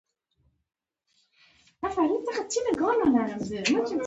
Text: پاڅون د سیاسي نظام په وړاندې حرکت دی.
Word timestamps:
پاڅون 1.79 2.09
د 2.25 2.27
سیاسي 2.33 2.59
نظام 2.67 2.97
په 3.03 3.09
وړاندې 3.15 3.55
حرکت 3.67 3.89
دی. 3.89 3.97